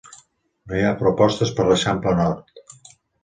[0.71, 2.61] No hi ha propostes per a l'Eixample Nord.